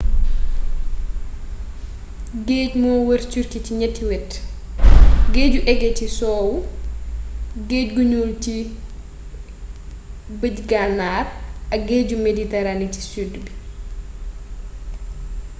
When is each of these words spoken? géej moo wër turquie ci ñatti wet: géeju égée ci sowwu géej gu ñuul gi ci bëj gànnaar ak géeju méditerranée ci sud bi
géej 2.47 2.69
moo 2.81 2.99
wër 3.07 3.21
turquie 3.31 3.61
ci 3.65 3.71
ñatti 3.81 4.03
wet: 4.09 4.31
géeju 5.33 5.59
égée 5.71 5.93
ci 5.97 6.05
sowwu 6.17 6.55
géej 7.69 7.87
gu 7.95 8.03
ñuul 8.11 8.31
gi 8.33 8.39
ci 8.43 8.55
bëj 10.39 10.57
gànnaar 10.69 11.25
ak 11.73 11.81
géeju 11.89 12.15
méditerranée 12.25 12.93
ci 12.93 13.01
sud 13.11 13.33
bi 13.43 13.51